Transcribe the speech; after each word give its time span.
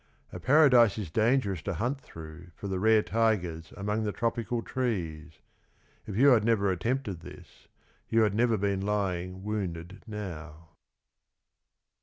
A 0.33 0.39
Paradise 0.39 0.97
is 0.97 1.11
dangerous 1.11 1.61
to 1.61 1.75
hunt 1.75 2.01
through 2.01 2.47
for 2.55 2.67
the 2.67 2.79
rare 2.79 3.03
tigers 3.03 3.71
among 3.77 4.01
the 4.01 4.11
tropical 4.11 4.63
trees; 4.63 5.33
if 6.07 6.15
you 6.17 6.29
had 6.29 6.43
never 6.43 6.71
attempted 6.71 7.19
this, 7.19 7.67
you 8.09 8.21
had 8.23 8.33
never 8.33 8.57
been 8.57 8.81
lying 8.81 9.43
wounded 9.43 10.01
now. 10.07 10.69